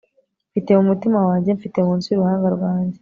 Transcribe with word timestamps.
Mfite 0.49 0.69
mu 0.77 0.83
mutima 0.89 1.19
wanjye 1.27 1.49
Mfite 1.57 1.77
munsi 1.87 2.07
yuruhanga 2.09 2.47
rwanjye 2.55 2.97